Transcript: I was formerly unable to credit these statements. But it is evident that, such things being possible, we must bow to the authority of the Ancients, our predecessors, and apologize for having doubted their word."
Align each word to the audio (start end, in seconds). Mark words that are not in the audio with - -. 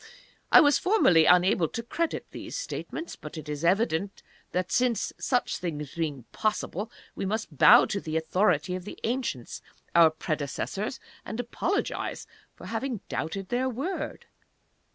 I 0.51 0.61
was 0.61 0.79
formerly 0.79 1.25
unable 1.27 1.67
to 1.67 1.83
credit 1.83 2.25
these 2.31 2.57
statements. 2.57 3.15
But 3.15 3.37
it 3.37 3.47
is 3.47 3.63
evident 3.63 4.23
that, 4.51 4.71
such 4.71 5.57
things 5.57 5.93
being 5.93 6.23
possible, 6.31 6.89
we 7.13 7.23
must 7.23 7.55
bow 7.55 7.85
to 7.85 8.01
the 8.01 8.17
authority 8.17 8.73
of 8.73 8.83
the 8.83 8.97
Ancients, 9.03 9.61
our 9.93 10.09
predecessors, 10.09 10.99
and 11.23 11.39
apologize 11.39 12.25
for 12.55 12.65
having 12.65 13.01
doubted 13.09 13.49
their 13.49 13.69
word." 13.69 14.25